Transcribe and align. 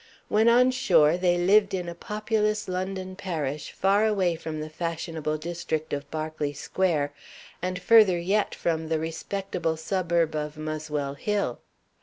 When 0.29 0.49
on 0.49 0.71
shore, 0.71 1.15
they 1.15 1.37
lived 1.37 1.75
in 1.75 1.87
a 1.87 1.93
populous 1.93 2.67
London 2.67 3.15
parish, 3.15 3.69
far 3.71 4.03
away 4.03 4.35
from 4.35 4.59
the 4.59 4.67
fashionable 4.67 5.37
district 5.37 5.93
of 5.93 6.09
Berkeley 6.09 6.53
Square, 6.53 7.13
and 7.61 7.79
further 7.79 8.17
yet 8.17 8.55
from 8.55 8.87
the 8.89 8.97
respectable 8.97 9.77
suburb 9.77 10.33
of 10.33 10.57
Muswell 10.57 11.13
Hill. 11.13 11.59